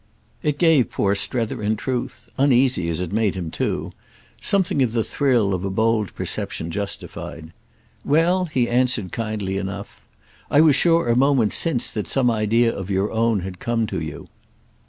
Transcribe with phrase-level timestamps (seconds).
[0.41, 5.63] It gave poor Strether in truth—uneasy as it made him too—something of the thrill of
[5.63, 7.51] a bold perception justified.
[8.03, 10.01] "Well," he answered kindly enough,
[10.49, 14.01] "I was sure a moment since that some idea of your own had come to
[14.01, 14.27] you."